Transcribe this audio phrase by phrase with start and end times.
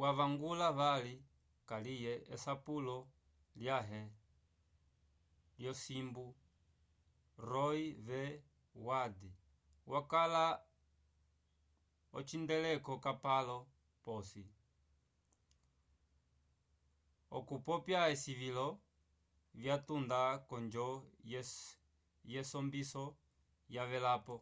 [0.00, 1.14] wavangula vali
[1.68, 2.96] kaliye esapulo
[3.60, 4.00] lyãhe
[5.58, 6.26] lyosimbu
[7.50, 8.08] roe v
[8.86, 9.30] wade
[9.92, 10.44] wakala
[12.18, 13.56] ocihandeleko capalo
[14.04, 14.44] posi
[17.38, 18.66] okupopya esilivilo
[19.58, 20.86] vyatunda k'onjo
[22.32, 23.04] yesombiso
[23.74, 24.36] yavelapo